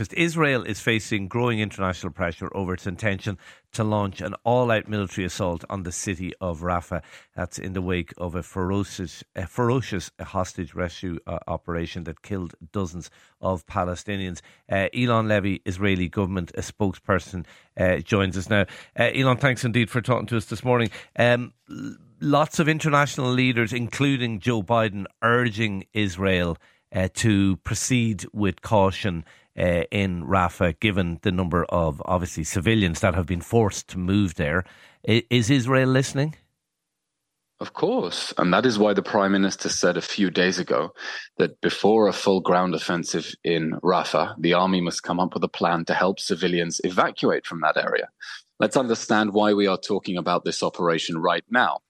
[0.00, 3.36] Because Israel is facing growing international pressure over its intention
[3.72, 7.02] to launch an all out military assault on the city of Rafah.
[7.36, 12.54] That's in the wake of a ferocious, a ferocious hostage rescue uh, operation that killed
[12.72, 13.10] dozens
[13.42, 14.40] of Palestinians.
[14.70, 17.44] Uh, Eylon Levy, Israeli government a spokesperson,
[17.78, 18.62] uh, joins us now.
[18.98, 20.88] Uh, Eylon, thanks indeed for talking to us this morning.
[21.18, 21.52] Um,
[22.22, 26.56] lots of international leaders, including Joe Biden, urging Israel
[26.94, 29.24] uh, to proceed with caution
[29.58, 34.34] uh, in Rafah, given the number of obviously civilians that have been forced to move
[34.34, 34.64] there.
[35.04, 36.36] Is Israel listening?
[37.60, 38.32] Of course.
[38.38, 40.94] And that is why the Prime Minister said a few days ago
[41.36, 45.48] that before a full ground offensive in Rafah, the army must come up with a
[45.48, 48.08] plan to help civilians evacuate from that area.
[48.58, 51.80] Let's understand why we are talking about this operation right now.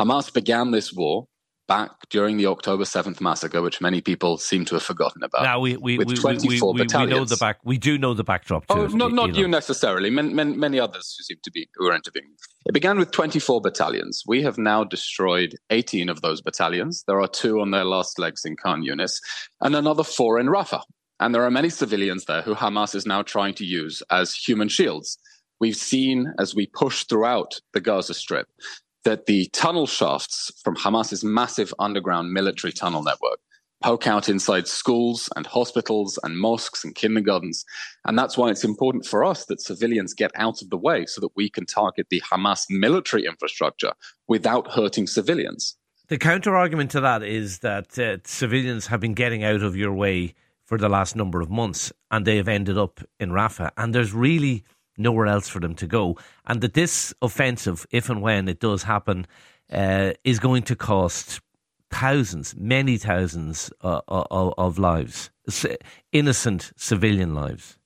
[0.00, 1.28] Hamas began this war
[1.70, 5.44] back during the October 7th massacre, which many people seem to have forgotten about.
[5.44, 8.66] Now, we, we, we, 24 we, we, know the back, we do know the backdrop
[8.66, 8.92] to oh, it.
[8.92, 12.32] Not, not you, necessarily, many, many, many, others who seem to be, who are intervening.
[12.66, 14.24] It began with 24 battalions.
[14.26, 17.04] We have now destroyed 18 of those battalions.
[17.06, 19.20] There are two on their last legs in Khan Yunis
[19.60, 20.82] and another four in Rafah.
[21.20, 24.68] And there are many civilians there who Hamas is now trying to use as human
[24.68, 25.18] shields.
[25.60, 28.48] We've seen as we push throughout the Gaza Strip
[29.04, 33.40] that the tunnel shafts from Hamas's massive underground military tunnel network
[33.82, 37.64] poke out inside schools and hospitals and mosques and kindergartens.
[38.04, 41.20] And that's why it's important for us that civilians get out of the way so
[41.22, 43.92] that we can target the Hamas military infrastructure
[44.28, 45.76] without hurting civilians.
[46.08, 49.92] The counter argument to that is that uh, civilians have been getting out of your
[49.92, 53.70] way for the last number of months and they have ended up in Rafah.
[53.76, 54.64] And there's really
[55.00, 56.16] nowhere else for them to go.
[56.46, 59.26] And that this offensive, if and when it does happen,
[59.72, 61.40] uh, is going to cost
[61.90, 65.30] thousands, many thousands uh, of, of lives,
[66.12, 67.76] innocent civilian lives.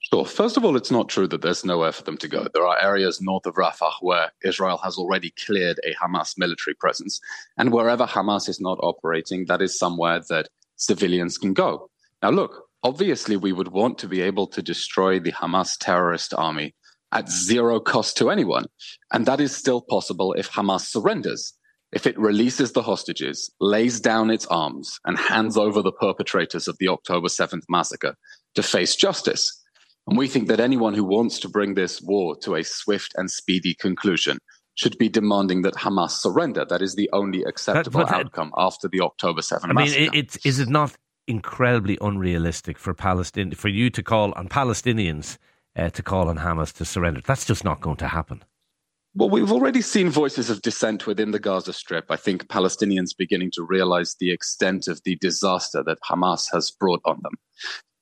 [0.00, 0.24] Sure.
[0.24, 2.46] First of all, it's not true that there's nowhere for them to go.
[2.54, 7.20] There are areas north of Rafah where Israel has already cleared a Hamas military presence.
[7.58, 11.90] And wherever Hamas is not operating, that is somewhere that civilians can go.
[12.22, 16.74] Now, look, Obviously, we would want to be able to destroy the Hamas terrorist army
[17.12, 18.66] at zero cost to anyone.
[19.12, 21.54] And that is still possible if Hamas surrenders,
[21.92, 26.76] if it releases the hostages, lays down its arms, and hands over the perpetrators of
[26.78, 28.14] the October 7th massacre
[28.54, 29.60] to face justice.
[30.06, 33.30] And we think that anyone who wants to bring this war to a swift and
[33.30, 34.38] speedy conclusion
[34.76, 36.64] should be demanding that Hamas surrender.
[36.64, 40.00] That is the only acceptable that, outcome after the October 7th I massacre.
[40.00, 40.96] mean, it, is it not
[41.28, 45.38] incredibly unrealistic for Palestine for you to call on Palestinians
[45.76, 47.20] uh, to call on Hamas to surrender.
[47.24, 48.44] That's just not going to happen.
[49.14, 52.06] Well, we've already seen voices of dissent within the Gaza Strip.
[52.10, 57.00] I think Palestinians beginning to realize the extent of the disaster that Hamas has brought
[57.04, 57.32] on them.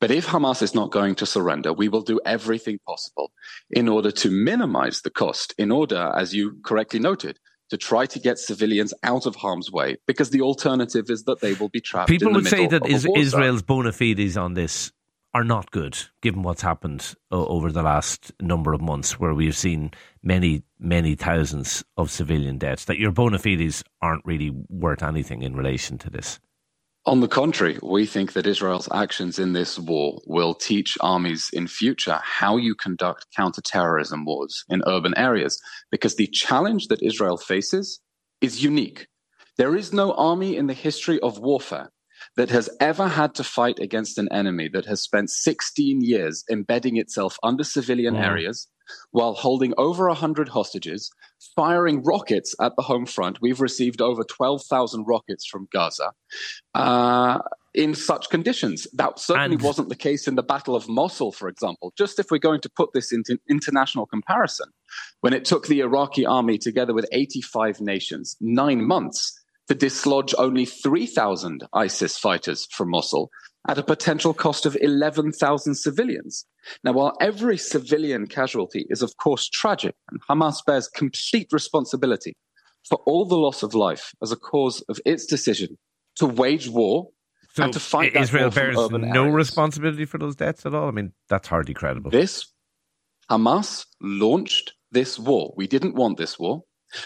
[0.00, 3.30] But if Hamas is not going to surrender, we will do everything possible
[3.70, 7.38] in order to minimize the cost, in order, as you correctly noted,
[7.72, 11.54] to try to get civilians out of harm's way because the alternative is that they
[11.54, 12.06] will be trapped.
[12.06, 14.92] People would say that is, Israel's bona fides on this
[15.32, 19.56] are not good, given what's happened uh, over the last number of months, where we've
[19.56, 19.90] seen
[20.22, 22.84] many, many thousands of civilian deaths.
[22.84, 26.40] That your bona fides aren't really worth anything in relation to this.
[27.04, 31.66] On the contrary, we think that Israel's actions in this war will teach armies in
[31.66, 38.00] future how you conduct counterterrorism wars in urban areas, because the challenge that Israel faces
[38.40, 39.08] is unique.
[39.58, 41.90] There is no army in the history of warfare
[42.36, 46.98] that has ever had to fight against an enemy that has spent 16 years embedding
[46.98, 48.30] itself under civilian wow.
[48.30, 48.68] areas
[49.10, 51.10] while holding over 100 hostages,
[51.56, 53.40] firing rockets at the home front.
[53.40, 56.12] We've received over 12,000 rockets from Gaza.
[56.74, 57.38] Uh,
[57.74, 58.86] in such conditions.
[58.92, 61.92] That certainly and wasn't the case in the Battle of Mosul, for example.
[61.96, 64.68] Just if we're going to put this into international comparison,
[65.20, 69.38] when it took the Iraqi army together with 85 nations nine months
[69.68, 73.30] to dislodge only 3,000 ISIS fighters from Mosul
[73.68, 76.44] at a potential cost of 11,000 civilians.
[76.84, 82.36] Now, while every civilian casualty is, of course, tragic, and Hamas bears complete responsibility
[82.88, 85.78] for all the loss of life as a cause of its decision
[86.16, 87.08] to wage war
[87.54, 89.34] so and to fight Israel bears no areas.
[89.34, 90.88] responsibility for those deaths at all.
[90.88, 92.10] I mean, that's hardly credible.
[92.10, 92.46] This
[93.30, 95.52] Hamas launched this war.
[95.56, 96.62] We didn't want this war.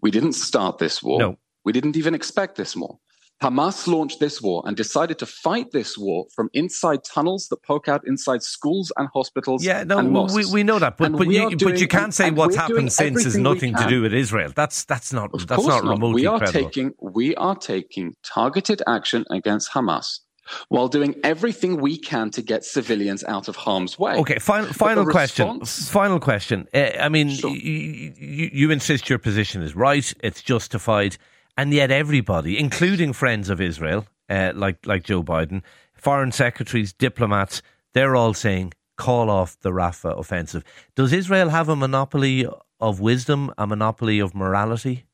[0.00, 1.18] We didn't start this war.
[1.18, 1.38] No.
[1.64, 2.98] We didn't even expect this war.
[3.42, 7.86] Hamas launched this war and decided to fight this war from inside tunnels that poke
[7.86, 9.64] out inside schools and hospitals.
[9.64, 12.92] Yeah, no, we, we know that, but but you, but you can't say what's happened
[12.92, 14.52] since has nothing to do with Israel.
[14.54, 16.60] That's that's not of that's not, not remotely We are credible.
[16.68, 20.20] taking we are taking targeted action against Hamas
[20.68, 24.14] while doing everything we can to get civilians out of harm's way.
[24.16, 25.64] Okay, final final question.
[25.64, 26.66] Final question.
[26.74, 27.50] Uh, I mean, Sure.
[27.50, 30.12] you, you, you insist your position is right.
[30.24, 31.18] It's justified,
[31.58, 35.62] and yet everybody, including friends of Israel, uh, like like Joe Biden,
[35.92, 37.60] foreign secretaries, diplomats,
[37.92, 40.64] they're all saying call off the Rafah offensive.
[40.94, 42.46] Does Israel have a monopoly
[42.80, 45.04] of wisdom, a monopoly of morality?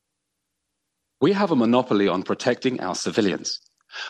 [1.21, 3.61] We have a monopoly on protecting our civilians.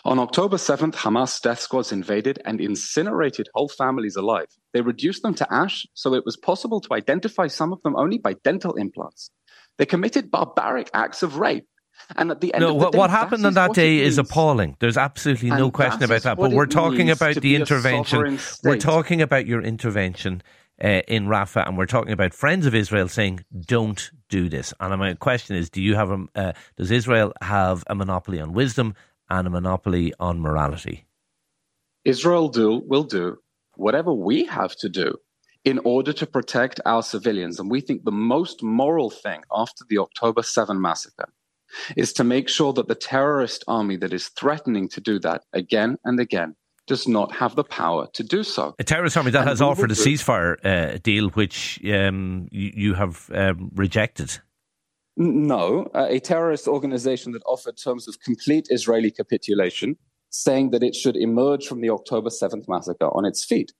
[0.04, 4.48] On October 7th, Hamas death squads invaded and incinerated whole families alive.
[4.72, 8.18] They reduced them to ash, so it was possible to identify some of them only
[8.18, 9.30] by dental implants.
[9.76, 11.66] They committed barbaric acts of rape.
[12.16, 14.18] And at the end No, of the what, day, what happened on that day is
[14.18, 14.30] means.
[14.30, 14.76] appalling.
[14.80, 16.38] There's absolutely no And question about that.
[16.38, 18.38] But we're talking about the intervention.
[18.64, 20.42] We're talking about your intervention
[20.82, 24.98] uh, in Rafah, and we're talking about friends of Israel saying, "Don't do this." And
[24.98, 26.26] my question is, do you have a?
[26.34, 28.94] Uh, does Israel have a monopoly on wisdom
[29.30, 31.06] and a monopoly on morality?
[32.04, 33.38] Israel do will do
[33.76, 35.16] whatever we have to do
[35.64, 37.60] in order to protect our civilians.
[37.60, 41.26] And we think the most moral thing after the October 7 massacre
[41.96, 45.96] is to make sure that the terrorist army that is threatening to do that again
[46.04, 46.54] and again
[46.86, 48.74] does not have the power to do so.
[48.78, 52.94] A terrorist army that And has offered a ceasefire uh, deal, which um, you, you
[52.94, 54.38] have um, rejected.
[55.16, 59.96] No, uh, a terrorist organization that offered terms of complete Israeli capitulation,
[60.30, 63.72] saying that it should emerge from the October 7th massacre on its feet.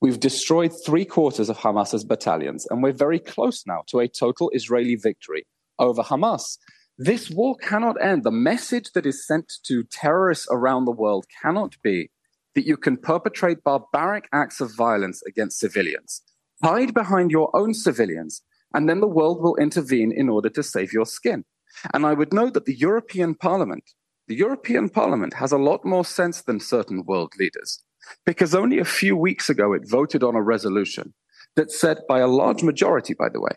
[0.00, 4.50] We've destroyed three quarters of Hamas's battalions, and we're very close now to a total
[4.50, 5.46] Israeli victory
[5.78, 6.58] over Hamas.
[7.02, 8.24] This war cannot end.
[8.24, 12.10] The message that is sent to terrorists around the world cannot be
[12.54, 16.20] that you can perpetrate barbaric acts of violence against civilians,
[16.62, 18.42] hide behind your own civilians,
[18.74, 21.46] and then the world will intervene in order to save your skin.
[21.94, 23.84] And I would note that the European Parliament,
[24.28, 27.82] the European Parliament has a lot more sense than certain world leaders,
[28.26, 31.14] because only a few weeks ago it voted on a resolution
[31.56, 33.52] that said, by a large majority, by the way,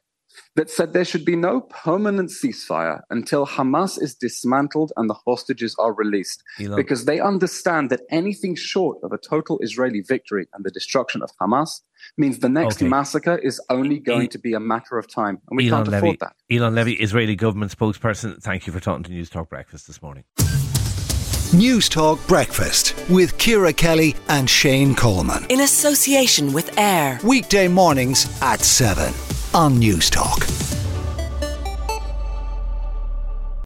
[0.55, 5.75] that said there should be no permanent ceasefire until Hamas is dismantled and the hostages
[5.79, 6.75] are released, Eylon.
[6.75, 11.29] because they understand that anything short of a total Israeli victory and the destruction of
[11.41, 11.81] Hamas
[12.17, 12.87] means the next Okay.
[12.87, 15.97] massacre is only going to be a matter of time, and we Eylon can't Levy,
[15.97, 16.35] afford that.
[16.51, 18.41] Eylon Levy, Israeli government spokesperson.
[18.41, 20.23] Thank you for talking to Newstalk Breakfast this morning.
[21.53, 25.45] Newstalk Breakfast with Ciara Kelly and Shane Coleman.
[25.49, 27.19] In association with AIR.
[27.23, 29.13] Weekday mornings at 7
[29.53, 30.72] on Newstalk.